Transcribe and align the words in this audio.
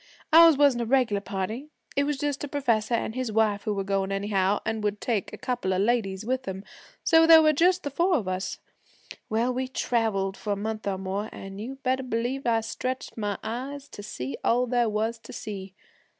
Ours 0.33 0.57
wasn't 0.57 0.81
a 0.81 0.87
regular 0.87 1.21
party. 1.21 1.69
It 1.95 2.05
was 2.05 2.17
just 2.17 2.43
a 2.43 2.47
professor 2.47 2.95
an' 2.95 3.13
his 3.13 3.31
wife 3.31 3.65
who 3.65 3.75
were 3.75 3.83
goin' 3.83 4.11
anyhow, 4.11 4.59
an' 4.65 4.81
would 4.81 4.99
take 4.99 5.31
a 5.31 5.37
couple 5.37 5.73
of 5.73 5.81
ladies 5.83 6.25
with 6.25 6.41
them, 6.41 6.63
so 7.03 7.27
there 7.27 7.43
were 7.43 7.53
just 7.53 7.83
the 7.83 7.91
four 7.91 8.15
of 8.15 8.27
us. 8.27 8.57
Well, 9.29 9.53
we 9.53 9.67
traveled 9.67 10.37
for 10.37 10.53
a 10.53 10.55
month 10.55 10.87
or 10.87 10.97
more, 10.97 11.29
an' 11.31 11.59
you 11.59 11.75
better 11.83 12.01
b'lieve 12.01 12.47
I 12.47 12.61
stretched 12.61 13.15
my 13.15 13.37
eyes 13.43 13.87
to 13.89 14.01
see 14.01 14.37
all 14.43 14.65
there 14.65 14.89
was 14.89 15.19
to 15.19 15.31
see. 15.33 15.75